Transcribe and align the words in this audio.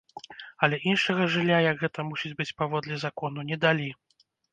Але 0.67 0.77
іншага 0.91 1.27
жылля, 1.35 1.59
як 1.65 1.83
гэта 1.83 2.05
мусіць 2.07 2.31
быць 2.39 2.47
паводле 2.63 2.97
закону, 3.05 3.45
не 3.51 3.59
далі. 3.67 3.87